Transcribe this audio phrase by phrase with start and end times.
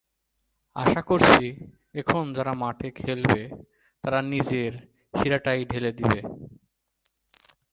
[0.75, 1.45] আশা করছি,
[1.93, 3.41] এখন যারা মাঠে খেলবে,
[4.03, 4.71] তারা নিজের
[5.13, 6.19] সেরাটাই ঢেলে দেবে।